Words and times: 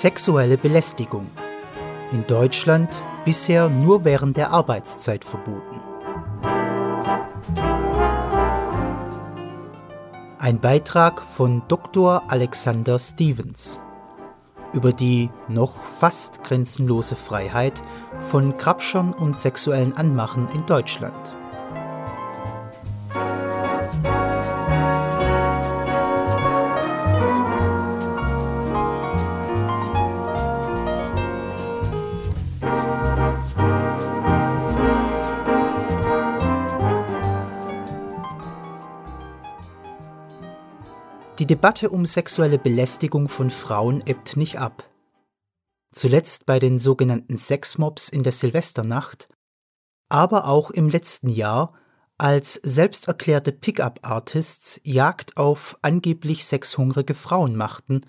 Sexuelle 0.00 0.56
Belästigung. 0.56 1.28
In 2.12 2.24
Deutschland 2.28 3.02
bisher 3.24 3.68
nur 3.68 4.04
während 4.04 4.36
der 4.36 4.52
Arbeitszeit 4.52 5.24
verboten. 5.24 5.80
Ein 10.38 10.60
Beitrag 10.60 11.20
von 11.20 11.64
Dr. 11.66 12.22
Alexander 12.28 12.96
Stevens 13.00 13.80
über 14.72 14.92
die 14.92 15.30
noch 15.48 15.74
fast 15.82 16.44
grenzenlose 16.44 17.16
Freiheit 17.16 17.82
von 18.20 18.56
Krabschern 18.56 19.12
und 19.12 19.36
sexuellen 19.36 19.96
Anmachen 19.96 20.46
in 20.54 20.64
Deutschland. 20.66 21.34
Debatte 41.48 41.88
um 41.88 42.04
sexuelle 42.04 42.58
Belästigung 42.58 43.26
von 43.26 43.48
Frauen 43.48 44.02
ebbt 44.04 44.36
nicht 44.36 44.58
ab. 44.58 44.86
Zuletzt 45.94 46.44
bei 46.44 46.58
den 46.58 46.78
sogenannten 46.78 47.38
Sexmobs 47.38 48.10
in 48.10 48.22
der 48.22 48.32
Silvesternacht, 48.32 49.30
aber 50.10 50.46
auch 50.46 50.70
im 50.70 50.90
letzten 50.90 51.30
Jahr, 51.30 51.72
als 52.18 52.60
selbsterklärte 52.62 53.52
Pickup-Artists 53.52 54.78
Jagd 54.82 55.38
auf 55.38 55.78
angeblich 55.80 56.44
sexhungrige 56.44 57.14
Frauen 57.14 57.56
machten, 57.56 58.02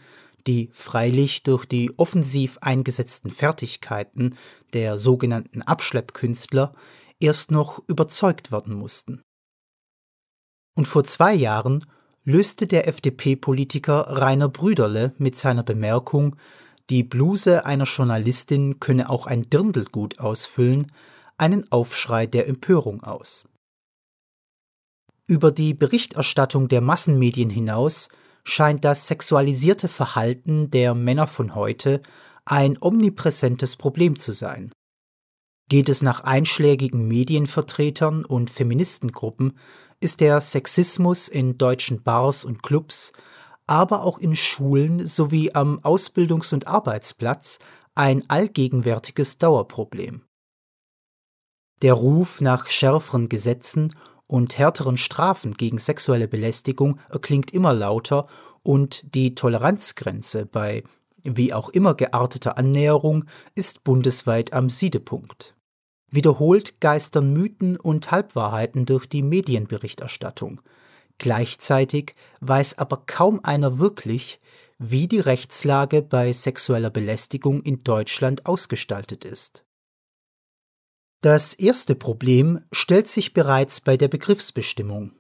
die 0.46 0.70
freilich 0.74 1.44
durch 1.44 1.66
die 1.66 1.98
offensiv 1.98 2.58
eingesetzten 2.60 3.32
Fertigkeiten 3.32 4.38
der 4.74 4.98
sogenannten 4.98 5.62
Abschleppkünstler 5.62 6.74
erst 7.22 7.52
noch 7.52 7.82
überzeugt 7.88 8.52
werden 8.52 8.74
mussten. 8.74 9.22
Und 10.76 10.90
vor 10.90 11.06
zwei 11.06 11.34
Jahren 11.34 11.86
löste 12.30 12.68
der 12.68 12.88
FDP-Politiker 12.88 14.06
Rainer 14.08 14.50
Brüderle 14.50 15.14
mit 15.18 15.36
seiner 15.36 15.64
Bemerkung, 15.64 16.36
die 16.92 17.02
Bluse 17.02 17.66
einer 17.66 17.86
Journalistin 17.86 18.80
könne 18.80 19.10
auch 19.10 19.26
ein 19.26 19.50
Dirndl 19.50 19.86
gut 19.86 20.20
ausfüllen, 20.20 20.92
einen 21.40 21.72
Aufschrei 21.72 22.28
der 22.28 22.48
Empörung 22.48 23.04
aus. 23.04 23.46
Über 25.26 25.52
die 25.52 25.74
Berichterstattung 25.74 26.68
der 26.68 26.82
Massenmedien 26.82 27.50
hinaus 27.50 28.10
scheint 28.44 28.86
das 28.86 29.08
sexualisierte 29.08 29.88
Verhalten 29.88 30.70
der 30.70 30.94
Männer 30.94 31.26
von 31.26 31.56
heute 31.56 32.02
ein 32.46 32.78
omnipräsentes 32.80 33.76
Problem 33.76 34.20
zu 34.20 34.34
sein. 34.34 34.72
Geht 35.70 35.88
es 35.88 36.02
nach 36.02 36.22
einschlägigen 36.22 37.08
Medienvertretern 37.08 38.26
und 38.26 38.50
Feministengruppen, 38.50 39.58
ist 40.00 40.20
der 40.20 40.42
Sexismus 40.42 41.28
in 41.28 41.60
deutschen 41.60 42.02
Bars 42.02 42.44
und 42.44 42.64
Clubs, 42.64 43.12
aber 43.68 44.04
auch 44.04 44.18
in 44.18 44.36
Schulen 44.36 45.06
sowie 45.06 45.52
am 45.54 45.80
Ausbildungs- 45.82 46.54
und 46.56 46.66
Arbeitsplatz 46.68 47.60
ein 47.94 48.28
allgegenwärtiges 48.30 49.38
Dauerproblem. 49.38 50.24
Der 51.84 51.94
Ruf 51.94 52.42
nach 52.42 52.68
schärferen 52.68 53.30
Gesetzen 53.30 53.94
und 54.26 54.58
härteren 54.58 54.98
Strafen 54.98 55.54
gegen 55.54 55.78
sexuelle 55.78 56.28
Belästigung 56.28 57.00
erklingt 57.10 57.52
immer 57.52 57.74
lauter 57.74 58.26
und 58.64 59.04
die 59.14 59.36
Toleranzgrenze 59.36 60.48
bei 60.48 60.84
wie 61.24 61.54
auch 61.54 61.70
immer 61.70 61.94
gearteter 61.94 62.58
Annäherung 62.58 63.26
ist 63.54 63.84
bundesweit 63.84 64.54
am 64.54 64.70
Siedepunkt. 64.70 65.56
Wiederholt 66.12 66.82
geistern 66.82 67.34
Mythen 67.34 67.78
und 67.78 68.12
Halbwahrheiten 68.12 68.86
durch 68.86 69.08
die 69.08 69.22
Medienberichterstattung. 69.22 70.62
Gleichzeitig 71.18 72.14
weiß 72.40 72.78
aber 72.78 73.04
kaum 73.06 73.42
einer 73.44 73.78
wirklich, 73.78 74.40
wie 74.80 75.08
die 75.08 75.20
Rechtslage 75.20 76.02
bei 76.02 76.32
sexueller 76.32 76.90
Belästigung 76.90 77.62
in 77.62 77.84
Deutschland 77.84 78.46
ausgestaltet 78.46 79.26
ist. 79.26 79.66
Das 81.22 81.54
erste 81.54 81.96
Problem 81.96 82.62
stellt 82.72 83.10
sich 83.10 83.34
bereits 83.34 83.82
bei 83.82 83.98
der 83.98 84.08
Begriffsbestimmung. 84.08 85.12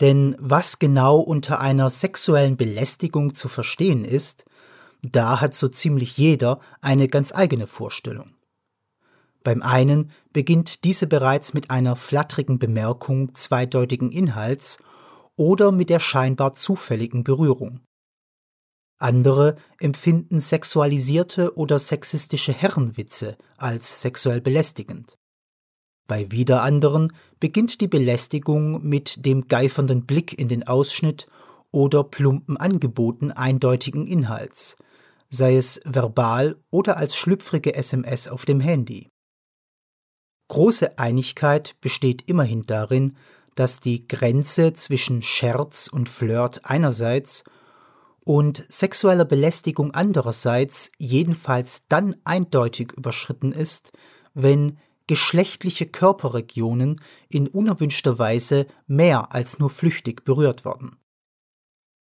Denn 0.00 0.36
was 0.38 0.78
genau 0.78 1.18
unter 1.18 1.60
einer 1.60 1.90
sexuellen 1.90 2.56
Belästigung 2.56 3.34
zu 3.34 3.48
verstehen 3.48 4.04
ist, 4.04 4.44
da 5.02 5.40
hat 5.40 5.56
so 5.56 5.68
ziemlich 5.68 6.16
jeder 6.16 6.60
eine 6.80 7.08
ganz 7.08 7.34
eigene 7.34 7.66
Vorstellung. 7.66 8.35
Beim 9.46 9.62
einen 9.62 10.10
beginnt 10.32 10.82
diese 10.82 11.06
bereits 11.06 11.54
mit 11.54 11.70
einer 11.70 11.94
flatterigen 11.94 12.58
Bemerkung 12.58 13.32
zweideutigen 13.36 14.10
Inhalts 14.10 14.78
oder 15.36 15.70
mit 15.70 15.88
der 15.88 16.00
scheinbar 16.00 16.54
zufälligen 16.54 17.22
Berührung. 17.22 17.78
Andere 18.98 19.54
empfinden 19.78 20.40
sexualisierte 20.40 21.56
oder 21.56 21.78
sexistische 21.78 22.52
Herrenwitze 22.52 23.36
als 23.56 24.00
sexuell 24.00 24.40
belästigend. 24.40 25.16
Bei 26.08 26.28
wieder 26.32 26.62
anderen 26.62 27.12
beginnt 27.38 27.80
die 27.80 27.86
Belästigung 27.86 28.84
mit 28.84 29.24
dem 29.24 29.46
geifernden 29.46 30.06
Blick 30.06 30.36
in 30.36 30.48
den 30.48 30.66
Ausschnitt 30.66 31.28
oder 31.70 32.02
plumpen 32.02 32.56
Angeboten 32.56 33.30
eindeutigen 33.30 34.08
Inhalts, 34.08 34.74
sei 35.30 35.56
es 35.56 35.80
verbal 35.84 36.56
oder 36.72 36.96
als 36.96 37.14
schlüpfrige 37.14 37.76
SMS 37.76 38.26
auf 38.26 38.44
dem 38.44 38.58
Handy. 38.58 39.08
Große 40.48 40.98
Einigkeit 40.98 41.76
besteht 41.80 42.22
immerhin 42.28 42.62
darin, 42.62 43.16
dass 43.56 43.80
die 43.80 44.06
Grenze 44.06 44.74
zwischen 44.74 45.22
Scherz 45.22 45.88
und 45.88 46.08
Flirt 46.08 46.64
einerseits 46.64 47.42
und 48.24 48.64
sexueller 48.68 49.24
Belästigung 49.24 49.92
andererseits 49.92 50.90
jedenfalls 50.98 51.82
dann 51.88 52.16
eindeutig 52.24 52.92
überschritten 52.92 53.52
ist, 53.52 53.92
wenn 54.34 54.78
geschlechtliche 55.06 55.86
Körperregionen 55.86 57.00
in 57.28 57.48
unerwünschter 57.48 58.18
Weise 58.18 58.66
mehr 58.86 59.32
als 59.32 59.58
nur 59.58 59.70
flüchtig 59.70 60.24
berührt 60.24 60.64
werden. 60.64 60.96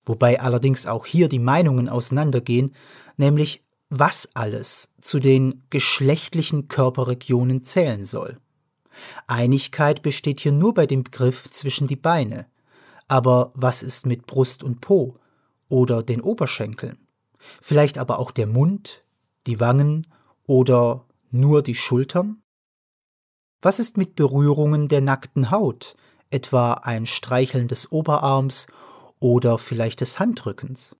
Wobei 0.05 0.39
allerdings 0.39 0.85
auch 0.85 1.05
hier 1.05 1.29
die 1.29 1.39
Meinungen 1.39 1.89
auseinandergehen, 1.89 2.75
nämlich 3.17 3.64
was 3.89 4.29
alles 4.33 4.93
zu 5.01 5.19
den 5.19 5.63
geschlechtlichen 5.69 6.67
Körperregionen 6.67 7.63
zählen 7.63 8.05
soll. 8.05 8.39
Einigkeit 9.27 10.01
besteht 10.01 10.39
hier 10.39 10.51
nur 10.51 10.73
bei 10.73 10.85
dem 10.85 11.03
Begriff 11.03 11.49
zwischen 11.51 11.87
die 11.87 11.95
Beine. 11.95 12.47
Aber 13.07 13.51
was 13.53 13.83
ist 13.83 14.05
mit 14.05 14.25
Brust 14.25 14.63
und 14.63 14.81
Po 14.81 15.15
oder 15.69 16.01
den 16.01 16.21
Oberschenkeln? 16.21 16.97
Vielleicht 17.37 17.97
aber 17.97 18.19
auch 18.19 18.31
der 18.31 18.47
Mund, 18.47 19.03
die 19.45 19.59
Wangen 19.59 20.07
oder 20.47 21.05
nur 21.29 21.61
die 21.61 21.75
Schultern? 21.75 22.41
Was 23.61 23.79
ist 23.79 23.97
mit 23.97 24.15
Berührungen 24.15 24.87
der 24.87 25.01
nackten 25.01 25.51
Haut, 25.51 25.95
etwa 26.29 26.73
ein 26.73 27.05
Streicheln 27.05 27.67
des 27.67 27.91
Oberarms 27.91 28.67
oder 29.19 29.57
vielleicht 29.57 30.01
des 30.01 30.19
Handrückens? 30.19 30.95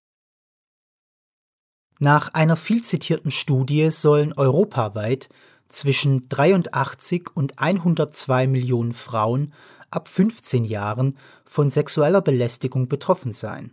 Nach 1.99 2.33
einer 2.33 2.57
viel 2.57 2.83
zitierten 2.83 3.31
Studie 3.31 3.89
sollen 3.89 4.33
europaweit 4.33 5.29
zwischen 5.69 6.27
83 6.29 7.29
und 7.33 7.59
102 7.59 8.47
Millionen 8.47 8.93
Frauen 8.93 9.53
ab 9.91 10.07
15 10.07 10.65
Jahren 10.65 11.17
von 11.45 11.69
sexueller 11.69 12.21
Belästigung 12.21 12.87
betroffen 12.87 13.33
sein. 13.33 13.71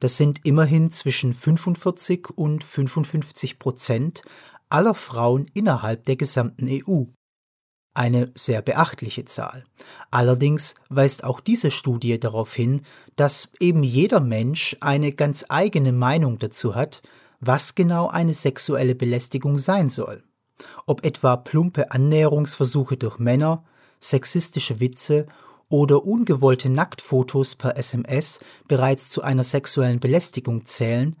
Das 0.00 0.16
sind 0.16 0.40
immerhin 0.44 0.90
zwischen 0.90 1.34
45 1.34 2.30
und 2.30 2.64
55 2.64 3.58
Prozent 3.58 4.22
aller 4.70 4.94
Frauen 4.94 5.46
innerhalb 5.52 6.04
der 6.04 6.16
gesamten 6.16 6.68
EU. 6.68 7.04
Eine 7.96 8.32
sehr 8.34 8.60
beachtliche 8.62 9.24
Zahl. 9.24 9.64
Allerdings 10.10 10.74
weist 10.88 11.22
auch 11.22 11.40
diese 11.40 11.70
Studie 11.70 12.18
darauf 12.18 12.54
hin, 12.54 12.82
dass 13.14 13.50
eben 13.60 13.84
jeder 13.84 14.18
Mensch 14.20 14.76
eine 14.80 15.12
ganz 15.12 15.44
eigene 15.48 15.92
Meinung 15.92 16.38
dazu 16.38 16.74
hat, 16.74 17.02
was 17.46 17.74
genau 17.74 18.08
eine 18.08 18.34
sexuelle 18.34 18.94
Belästigung 18.94 19.58
sein 19.58 19.88
soll. 19.88 20.22
Ob 20.86 21.04
etwa 21.04 21.36
plumpe 21.36 21.90
Annäherungsversuche 21.90 22.96
durch 22.96 23.18
Männer, 23.18 23.64
sexistische 24.00 24.80
Witze 24.80 25.26
oder 25.68 26.04
ungewollte 26.04 26.68
Nacktfotos 26.68 27.56
per 27.56 27.76
SMS 27.76 28.40
bereits 28.68 29.08
zu 29.08 29.22
einer 29.22 29.44
sexuellen 29.44 30.00
Belästigung 30.00 30.66
zählen, 30.66 31.16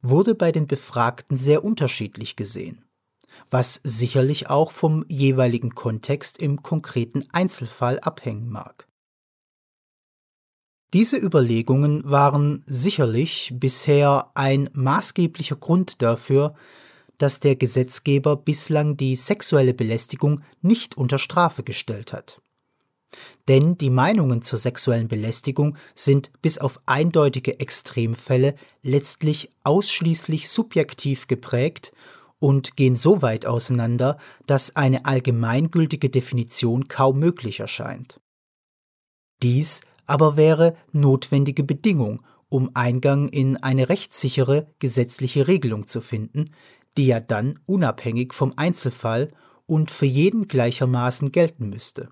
wurde 0.00 0.34
bei 0.34 0.52
den 0.52 0.66
Befragten 0.66 1.36
sehr 1.36 1.64
unterschiedlich 1.64 2.36
gesehen, 2.36 2.84
was 3.50 3.80
sicherlich 3.84 4.48
auch 4.48 4.70
vom 4.70 5.04
jeweiligen 5.08 5.74
Kontext 5.74 6.38
im 6.38 6.62
konkreten 6.62 7.26
Einzelfall 7.32 7.98
abhängen 8.00 8.48
mag. 8.48 8.87
Diese 10.94 11.18
Überlegungen 11.18 12.02
waren 12.04 12.64
sicherlich 12.66 13.52
bisher 13.54 14.30
ein 14.34 14.70
maßgeblicher 14.72 15.56
Grund 15.56 16.00
dafür, 16.00 16.54
dass 17.18 17.40
der 17.40 17.56
Gesetzgeber 17.56 18.36
bislang 18.36 18.96
die 18.96 19.16
sexuelle 19.16 19.74
Belästigung 19.74 20.40
nicht 20.62 20.96
unter 20.96 21.18
Strafe 21.18 21.62
gestellt 21.62 22.12
hat. 22.12 22.40
Denn 23.48 23.76
die 23.76 23.90
Meinungen 23.90 24.42
zur 24.42 24.58
sexuellen 24.58 25.08
Belästigung 25.08 25.76
sind 25.94 26.30
bis 26.40 26.58
auf 26.58 26.80
eindeutige 26.86 27.60
Extremfälle 27.60 28.54
letztlich 28.82 29.50
ausschließlich 29.64 30.48
subjektiv 30.48 31.26
geprägt 31.26 31.92
und 32.38 32.76
gehen 32.76 32.94
so 32.94 33.20
weit 33.20 33.46
auseinander, 33.46 34.18
dass 34.46 34.76
eine 34.76 35.04
allgemeingültige 35.06 36.08
Definition 36.08 36.88
kaum 36.88 37.18
möglich 37.18 37.60
erscheint. 37.60 38.20
Dies 39.42 39.80
aber 40.08 40.36
wäre 40.36 40.74
notwendige 40.90 41.62
Bedingung, 41.62 42.22
um 42.48 42.70
Eingang 42.74 43.28
in 43.28 43.56
eine 43.58 43.88
rechtssichere 43.88 44.66
gesetzliche 44.78 45.46
Regelung 45.46 45.86
zu 45.86 46.00
finden, 46.00 46.50
die 46.96 47.06
ja 47.06 47.20
dann 47.20 47.60
unabhängig 47.66 48.32
vom 48.34 48.52
Einzelfall 48.56 49.28
und 49.66 49.90
für 49.90 50.06
jeden 50.06 50.48
gleichermaßen 50.48 51.30
gelten 51.30 51.68
müsste. 51.68 52.08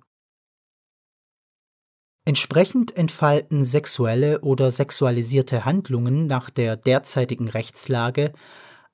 Entsprechend 2.27 2.97
entfalten 2.97 3.65
sexuelle 3.65 4.41
oder 4.41 4.71
sexualisierte 4.71 5.65
Handlungen 5.65 6.27
nach 6.27 6.51
der 6.51 6.77
derzeitigen 6.77 7.49
Rechtslage 7.49 8.33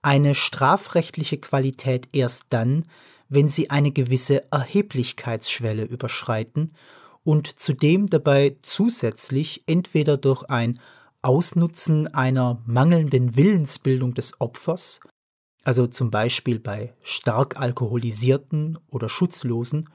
eine 0.02 0.34
strafrechtliche 0.34 1.38
Qualität 1.38 2.08
erst 2.12 2.44
dann, 2.50 2.84
wenn 3.28 3.48
sie 3.48 3.70
eine 3.70 3.90
gewisse 3.90 4.52
Erheblichkeitsschwelle 4.52 5.84
überschreiten 5.84 6.72
und 7.24 7.58
zudem 7.58 8.08
dabei 8.08 8.56
zusätzlich 8.62 9.62
entweder 9.66 10.16
durch 10.16 10.44
ein 10.44 10.80
Ausnutzen 11.22 12.12
einer 12.12 12.60
mangelnden 12.66 13.36
Willensbildung 13.36 14.14
des 14.14 14.40
Opfers, 14.40 15.00
also 15.62 15.86
zum 15.86 16.10
Beispiel 16.10 16.58
bei 16.58 16.94
stark 17.02 17.60
alkoholisierten 17.60 18.78
oder 18.88 19.08
Schutzlosen, 19.08 19.88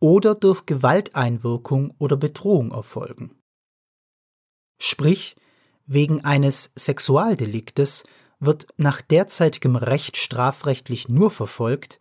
oder 0.00 0.34
durch 0.34 0.66
Gewalteinwirkung 0.66 1.94
oder 1.98 2.16
Bedrohung 2.16 2.72
erfolgen. 2.72 3.38
Sprich, 4.78 5.36
wegen 5.86 6.24
eines 6.24 6.72
Sexualdeliktes 6.76 8.04
wird 8.38 8.66
nach 8.76 9.00
derzeitigem 9.00 9.76
Recht 9.76 10.18
strafrechtlich 10.18 11.08
nur 11.08 11.30
verfolgt, 11.30 11.98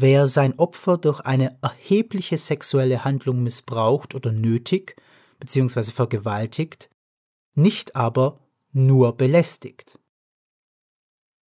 wer 0.00 0.26
sein 0.26 0.58
Opfer 0.58 0.96
durch 0.98 1.20
eine 1.20 1.56
erhebliche 1.62 2.38
sexuelle 2.38 3.04
Handlung 3.04 3.42
missbraucht 3.42 4.14
oder 4.14 4.32
nötig 4.32 4.96
bzw. 5.40 5.90
vergewaltigt, 5.92 6.88
nicht 7.54 7.96
aber 7.96 8.38
nur 8.72 9.16
belästigt. 9.16 9.98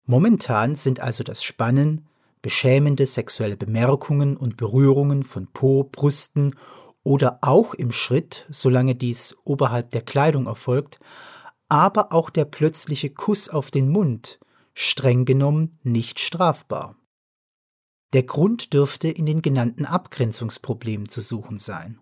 Momentan 0.04 0.74
sind 0.74 1.00
also 1.00 1.22
das 1.22 1.44
Spannen, 1.44 2.06
beschämende 2.42 3.06
sexuelle 3.06 3.56
Bemerkungen 3.56 4.36
und 4.36 4.56
Berührungen 4.56 5.22
von 5.22 5.46
Po, 5.46 5.84
Brüsten 5.84 6.56
oder 7.04 7.38
auch 7.42 7.74
im 7.74 7.92
Schritt, 7.92 8.46
solange 8.50 8.94
dies 8.94 9.36
oberhalb 9.44 9.90
der 9.90 10.02
Kleidung 10.02 10.46
erfolgt, 10.46 10.98
aber 11.68 12.12
auch 12.12 12.30
der 12.30 12.46
plötzliche 12.46 13.10
Kuss 13.10 13.48
auf 13.48 13.70
den 13.70 13.88
Mund, 13.90 14.40
streng 14.74 15.24
genommen 15.24 15.78
nicht 15.82 16.18
strafbar. 16.18 16.96
Der 18.12 18.24
Grund 18.24 18.72
dürfte 18.72 19.08
in 19.08 19.26
den 19.26 19.42
genannten 19.42 19.84
Abgrenzungsproblemen 19.84 21.08
zu 21.08 21.20
suchen 21.20 21.58
sein. 21.58 22.00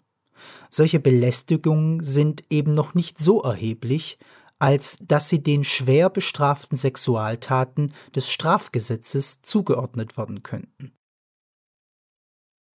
Solche 0.71 1.01
Belästigungen 1.01 2.03
sind 2.03 2.45
eben 2.51 2.75
noch 2.75 2.95
nicht 2.95 3.19
so 3.19 3.43
erheblich, 3.43 4.19
als 4.59 4.99
dass 5.01 5.29
sie 5.29 5.43
den 5.43 5.65
schwer 5.65 6.11
bestraften 6.11 6.77
Sexualtaten 6.77 7.93
des 8.15 8.31
Strafgesetzes 8.31 9.43
zugeordnet 9.43 10.17
werden 10.17 10.43
könnten. 10.43 10.93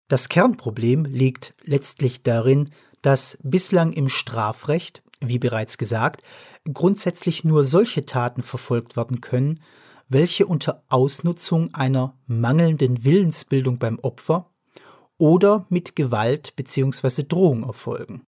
Das 0.09 0.29
Kernproblem 0.29 1.05
liegt 1.05 1.55
letztlich 1.63 2.23
darin, 2.23 2.71
dass 3.01 3.39
bislang 3.43 3.93
im 3.93 4.09
Strafrecht, 4.09 5.03
wie 5.21 5.39
bereits 5.39 5.79
gesagt, 5.79 6.23
grundsätzlich 6.71 7.45
nur 7.45 7.65
solche 7.65 8.05
Taten 8.05 8.43
verfolgt 8.43 8.97
werden 8.97 9.21
können, 9.21 9.61
welche 10.11 10.47
unter 10.47 10.83
Ausnutzung 10.89 11.73
einer 11.73 12.19
mangelnden 12.27 13.05
Willensbildung 13.05 13.79
beim 13.79 13.99
Opfer 14.01 14.51
oder 15.17 15.65
mit 15.71 15.97
Gewalt 15.97 16.55
bzw. 16.57 17.23
Drohung 17.23 17.63
erfolgen. 17.63 18.25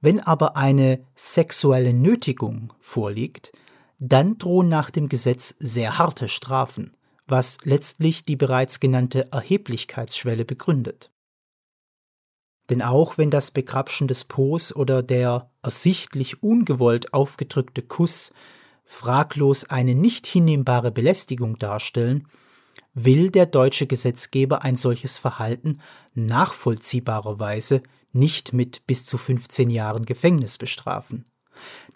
Wenn 0.00 0.20
aber 0.20 0.56
eine 0.56 1.04
sexuelle 1.16 1.92
Nötigung 1.92 2.72
vorliegt, 2.78 3.52
dann 3.98 4.38
drohen 4.38 4.68
nach 4.68 4.90
dem 4.90 5.08
Gesetz 5.08 5.54
sehr 5.58 5.98
harte 5.98 6.28
Strafen, 6.28 6.94
was 7.26 7.58
letztlich 7.64 8.24
die 8.24 8.36
bereits 8.36 8.80
genannte 8.80 9.32
Erheblichkeitsschwelle 9.32 10.44
begründet. 10.44 11.10
Denn 12.68 12.82
auch 12.82 13.18
wenn 13.18 13.30
das 13.30 13.50
Begrapschen 13.50 14.08
des 14.08 14.24
Po's 14.24 14.74
oder 14.74 15.02
der 15.02 15.50
ersichtlich 15.62 16.42
ungewollt 16.42 17.14
aufgedrückte 17.14 17.82
Kuss 17.82 18.32
fraglos 18.90 19.64
eine 19.64 19.94
nicht 19.94 20.26
hinnehmbare 20.26 20.90
Belästigung 20.90 21.58
darstellen, 21.60 22.26
will 22.92 23.30
der 23.30 23.46
deutsche 23.46 23.86
Gesetzgeber 23.86 24.62
ein 24.64 24.74
solches 24.74 25.16
Verhalten 25.16 25.80
nachvollziehbarerweise 26.14 27.84
nicht 28.10 28.52
mit 28.52 28.84
bis 28.88 29.06
zu 29.06 29.16
15 29.16 29.70
Jahren 29.70 30.04
Gefängnis 30.04 30.58
bestrafen. 30.58 31.24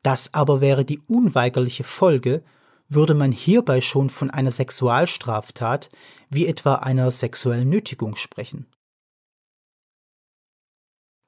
Das 0.05 0.33
aber 0.35 0.61
wäre 0.61 0.85
die 0.85 1.01
unweigerliche 1.09 1.83
Folge, 1.83 2.45
würde 2.89 3.15
man 3.15 3.33
hierbei 3.33 3.81
schon 3.81 4.09
von 4.09 4.31
einer 4.31 4.53
Sexualstraftat 4.53 5.91
wie 6.31 6.47
etwa 6.47 6.77
einer 6.77 7.11
sexuellen 7.11 7.69
Nötigung 7.69 8.15
sprechen. 8.15 8.67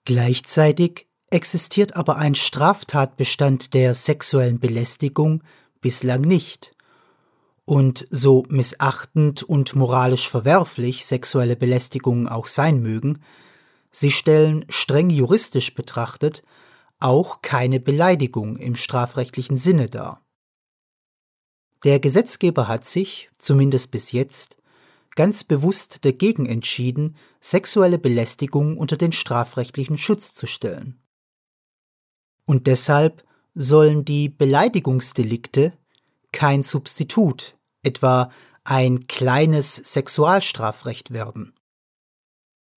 Gleichzeitig 0.04 1.08
existiert 1.30 1.96
aber 1.96 2.16
ein 2.16 2.34
Straftatbestand 2.34 3.74
der 3.74 3.94
sexuellen 3.94 4.60
Belästigung 4.60 5.42
bislang 5.80 6.20
nicht. 6.20 6.72
Und 7.64 8.06
so 8.10 8.44
missachtend 8.48 9.42
und 9.42 9.74
moralisch 9.74 10.28
verwerflich 10.28 11.04
sexuelle 11.04 11.56
Belästigungen 11.56 12.28
auch 12.28 12.46
sein 12.46 12.80
mögen, 12.80 13.20
Sie 13.90 14.10
stellen 14.10 14.66
streng 14.68 15.08
juristisch 15.08 15.74
betrachtet 15.74 16.42
auch 16.98 17.42
keine 17.42 17.80
Beleidigung 17.80 18.56
im 18.56 18.76
strafrechtlichen 18.76 19.56
Sinne 19.56 19.88
dar. 19.88 20.22
Der 21.84 22.00
Gesetzgeber 22.00 22.68
hat 22.68 22.84
sich, 22.84 23.30
zumindest 23.38 23.90
bis 23.90 24.12
jetzt, 24.12 24.58
ganz 25.14 25.44
bewusst 25.44 26.04
dagegen 26.04 26.46
entschieden, 26.46 27.16
sexuelle 27.40 27.98
Belästigung 27.98 28.76
unter 28.76 28.96
den 28.96 29.12
strafrechtlichen 29.12 29.98
Schutz 29.98 30.34
zu 30.34 30.46
stellen. 30.46 30.98
Und 32.46 32.66
deshalb 32.66 33.24
sollen 33.54 34.04
die 34.04 34.28
Beleidigungsdelikte 34.28 35.72
kein 36.32 36.62
Substitut, 36.62 37.56
etwa 37.82 38.30
ein 38.64 39.06
kleines 39.06 39.76
Sexualstrafrecht 39.76 41.12
werden 41.12 41.52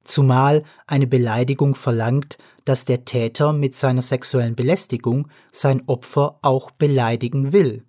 zumal 0.10 0.64
eine 0.88 1.08
Beleidigung 1.08 1.76
verlangt, 1.76 2.38
dass 2.66 2.86
der 2.86 3.06
Täter 3.06 3.54
mit 3.54 3.76
seiner 3.76 4.02
sexuellen 4.02 4.56
Belästigung 4.56 5.28
sein 5.52 5.84
Opfer 5.88 6.40
auch 6.42 6.72
beleidigen 6.72 7.54
will, 7.54 7.84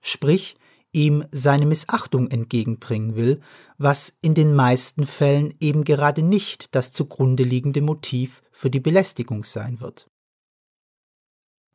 sprich 0.00 0.56
ihm 0.92 1.24
seine 1.30 1.66
Missachtung 1.66 2.28
entgegenbringen 2.28 3.14
will, 3.14 3.40
was 3.78 4.12
in 4.22 4.34
den 4.34 4.54
meisten 4.54 5.06
Fällen 5.06 5.54
eben 5.60 5.84
gerade 5.84 6.22
nicht 6.22 6.74
das 6.74 6.92
zugrunde 6.92 7.44
liegende 7.44 7.80
Motiv 7.80 8.42
für 8.50 8.70
die 8.70 8.80
Belästigung 8.80 9.44
sein 9.44 9.80
wird. 9.80 10.08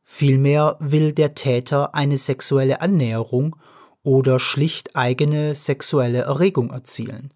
Vielmehr 0.08 0.76
will 0.78 1.12
der 1.12 1.34
Täter 1.34 1.94
eine 1.94 2.16
sexuelle 2.16 2.80
Annäherung 2.80 3.56
oder 4.02 4.38
schlicht 4.38 4.94
eigene 4.94 5.54
sexuelle 5.54 6.20
Erregung 6.20 6.70
erzielen 6.70 7.34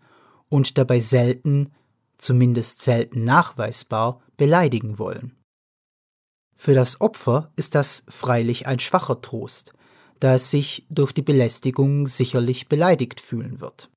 und 0.49 0.79
dabei 0.79 1.01
selten 1.01 1.73
zumindest 2.21 2.83
selten 2.83 3.25
nachweisbar, 3.25 4.21
beleidigen 4.37 4.99
wollen. 4.99 5.37
Für 6.55 6.75
das 6.75 7.01
Opfer 7.01 7.53
ist 7.57 7.75
das 7.75 8.05
freilich 8.09 8.67
ein 8.67 8.79
schwacher 8.79 9.21
Trost, 9.21 9.73
da 10.21 10.35
es 10.35 10.51
sich 10.51 10.87
durch 10.91 11.13
die 11.13 11.23
Belästigung 11.23 12.07
sicherlich 12.07 12.69
beleidigt 12.69 13.21
fühlen 13.21 13.61
wird. 13.61 13.91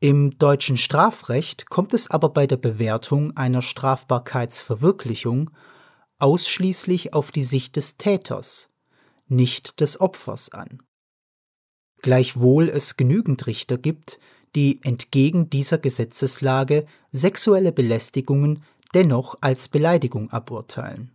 Im 0.00 0.38
deutschen 0.38 0.76
Strafrecht 0.76 1.68
kommt 1.68 1.94
es 1.94 2.10
aber 2.10 2.28
bei 2.28 2.46
der 2.46 2.56
Bewertung 2.56 3.36
einer 3.36 3.62
Strafbarkeitsverwirklichung 3.62 5.50
ausschließlich 6.22 7.14
auf 7.14 7.32
die 7.32 7.42
Sicht 7.42 7.76
des 7.76 7.96
Täters, 7.96 8.68
nicht 9.26 9.80
des 9.80 10.00
Opfers 10.00 10.50
an. 10.50 10.82
Gleichwohl 12.00 12.68
es 12.68 12.96
genügend 12.96 13.46
Richter 13.46 13.76
gibt, 13.78 14.18
die 14.54 14.80
entgegen 14.82 15.50
dieser 15.50 15.78
Gesetzeslage 15.78 16.86
sexuelle 17.10 17.72
Belästigungen 17.72 18.62
dennoch 18.94 19.36
als 19.40 19.68
Beleidigung 19.68 20.30
aburteilen. 20.30 21.10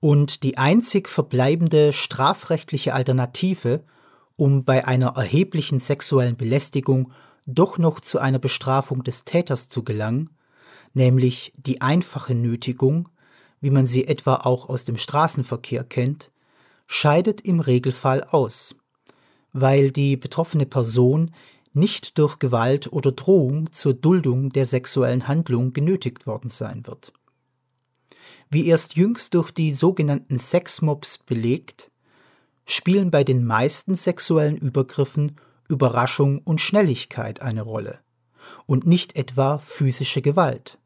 Und 0.00 0.42
die 0.42 0.58
einzig 0.58 1.08
verbleibende 1.08 1.92
strafrechtliche 1.92 2.94
Alternative, 2.94 3.82
um 4.36 4.64
bei 4.64 4.86
einer 4.86 5.16
erheblichen 5.16 5.80
sexuellen 5.80 6.36
Belästigung 6.36 7.12
doch 7.46 7.78
noch 7.78 8.00
zu 8.00 8.18
einer 8.18 8.38
Bestrafung 8.38 9.02
des 9.02 9.24
Täters 9.24 9.68
zu 9.68 9.82
gelangen, 9.82 10.30
nämlich 10.92 11.54
die 11.56 11.80
einfache 11.80 12.34
Nötigung, 12.34 13.08
wie 13.60 13.70
man 13.70 13.86
sie 13.86 14.06
etwa 14.06 14.36
auch 14.36 14.68
aus 14.68 14.84
dem 14.84 14.96
Straßenverkehr 14.96 15.84
kennt, 15.84 16.30
scheidet 16.86 17.40
im 17.42 17.60
Regelfall 17.60 18.22
aus, 18.22 18.76
weil 19.52 19.90
die 19.90 20.16
betroffene 20.16 20.66
Person 20.66 21.32
nicht 21.72 22.18
durch 22.18 22.38
Gewalt 22.38 22.92
oder 22.92 23.12
Drohung 23.12 23.72
zur 23.72 23.94
Duldung 23.94 24.50
der 24.50 24.64
sexuellen 24.64 25.28
Handlung 25.28 25.72
genötigt 25.72 26.26
worden 26.26 26.48
sein 26.48 26.86
wird. 26.86 27.12
Wie 28.48 28.66
erst 28.66 28.96
jüngst 28.96 29.34
durch 29.34 29.50
die 29.50 29.72
sogenannten 29.72 30.38
Sexmobs 30.38 31.18
belegt, 31.18 31.90
spielen 32.64 33.10
bei 33.10 33.24
den 33.24 33.44
meisten 33.44 33.94
sexuellen 33.94 34.56
Übergriffen 34.56 35.36
Überraschung 35.68 36.38
und 36.38 36.60
Schnelligkeit 36.60 37.42
eine 37.42 37.62
Rolle 37.62 37.98
und 38.66 38.86
nicht 38.86 39.16
etwa 39.16 39.58
physische 39.58 40.22
Gewalt. 40.22 40.78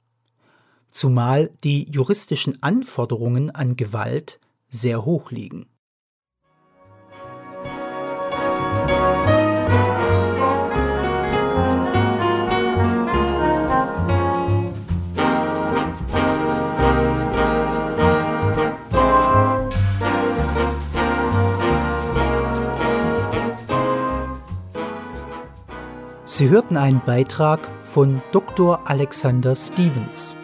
Zumal 0.90 1.50
die 1.62 1.90
juristischen 1.90 2.62
Anforderungen 2.62 3.50
an 3.50 3.76
Gewalt 3.76 4.40
sehr 4.68 5.04
hoch 5.04 5.30
liegen. 5.30 5.66
Sie 26.24 26.48
hörten 26.48 26.78
einen 26.78 27.02
Beitrag 27.04 27.68
von 27.82 28.22
Dr. 28.32 28.88
Alexander 28.88 29.54
Stevens. 29.54 30.36